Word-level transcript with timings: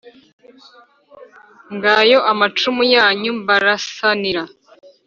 Ngayo 1.75 2.19
amacumu 2.31 2.81
yanyu 2.93 3.31
mbarasanira 3.41 4.43